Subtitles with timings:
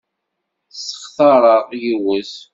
[0.69, 2.31] Staxṛeɣ yiwet.